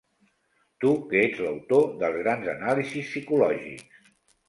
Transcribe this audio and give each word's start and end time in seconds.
Tu 0.83 0.93
que 1.11 1.19
ets 1.27 1.43
l'autor 1.47 1.87
dels 2.01 2.19
grans 2.25 2.51
anàlisis 2.57 3.15
psicològics 3.15 4.05